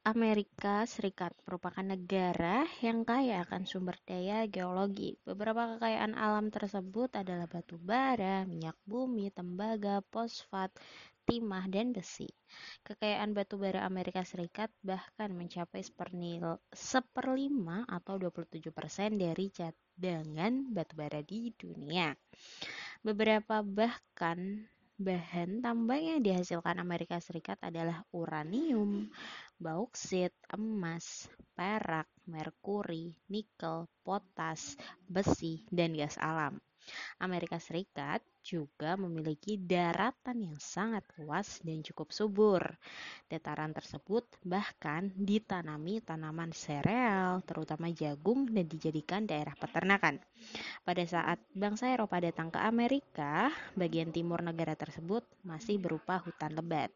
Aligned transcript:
Amerika 0.00 0.88
Serikat 0.88 1.36
merupakan 1.44 1.84
negara 1.84 2.64
yang 2.80 3.04
kaya 3.04 3.44
akan 3.44 3.68
sumber 3.68 4.00
daya 4.08 4.48
geologi. 4.48 5.20
Beberapa 5.28 5.76
kekayaan 5.76 6.16
alam 6.16 6.48
tersebut 6.48 7.12
adalah 7.12 7.44
batu 7.44 7.76
bara, 7.76 8.48
minyak 8.48 8.80
bumi, 8.88 9.28
tembaga, 9.28 10.00
fosfat, 10.08 10.72
timah, 11.28 11.68
dan 11.68 11.92
besi. 11.92 12.32
Kekayaan 12.80 13.36
batu 13.36 13.60
bara 13.60 13.84
Amerika 13.84 14.24
Serikat 14.24 14.72
bahkan 14.80 15.36
mencapai 15.36 15.84
seperlima 16.72 17.84
atau 17.84 18.16
27% 18.16 19.20
dari 19.20 19.52
cadangan 19.52 20.52
batu 20.72 20.96
bara 20.96 21.20
di 21.20 21.52
dunia. 21.52 22.16
Beberapa 23.04 23.60
bahkan 23.60 24.64
bahan 25.00 25.64
tambang 25.64 26.04
yang 26.04 26.20
dihasilkan 26.20 26.76
Amerika 26.76 27.16
Serikat 27.24 27.56
adalah 27.64 28.04
uranium, 28.12 29.08
bauksit, 29.60 30.32
emas, 30.50 31.28
perak, 31.52 32.08
merkuri, 32.24 33.12
nikel, 33.28 33.86
potas, 34.00 34.80
besi, 35.04 35.68
dan 35.68 35.92
gas 35.92 36.16
alam. 36.16 36.56
Amerika 37.20 37.60
Serikat 37.60 38.24
juga 38.40 38.96
memiliki 38.96 39.60
daratan 39.60 40.40
yang 40.40 40.56
sangat 40.56 41.04
luas 41.20 41.60
dan 41.60 41.84
cukup 41.84 42.08
subur. 42.08 42.62
Dataran 43.28 43.76
tersebut 43.76 44.24
bahkan 44.40 45.12
ditanami 45.12 46.00
tanaman 46.00 46.56
sereal, 46.56 47.44
terutama 47.44 47.92
jagung, 47.92 48.48
dan 48.48 48.64
dijadikan 48.64 49.28
daerah 49.28 49.52
peternakan. 49.60 50.18
Pada 50.82 51.04
saat 51.04 51.38
bangsa 51.52 51.92
Eropa 51.92 52.16
datang 52.18 52.48
ke 52.48 52.58
Amerika, 52.64 53.52
bagian 53.76 54.08
timur 54.08 54.40
negara 54.40 54.72
tersebut 54.72 55.22
masih 55.44 55.76
berupa 55.76 56.16
hutan 56.16 56.56
lebat. 56.56 56.88